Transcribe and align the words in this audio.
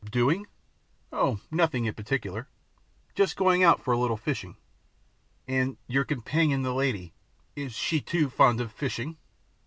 "Doing? 0.09 0.47
Oh, 1.13 1.41
nothing 1.51 1.85
in 1.85 1.93
particular, 1.93 2.49
just 3.13 3.35
going 3.37 3.63
out 3.63 3.79
for 3.79 3.93
a 3.93 3.99
little 3.99 4.17
fishing." 4.17 4.57
"And 5.47 5.77
your 5.85 6.05
companion 6.05 6.63
the 6.63 6.73
lady 6.73 7.13
is 7.55 7.73
she 7.73 8.01
too 8.01 8.31
fond 8.31 8.59
of 8.61 8.71
fishing?" 8.71 9.17